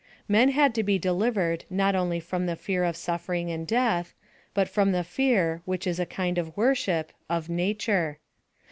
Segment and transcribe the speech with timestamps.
[0.27, 4.15] Men had to be delivered not only from the fear of suffering and death,
[4.55, 8.17] but from the fear, which is a kind of worship, of nature.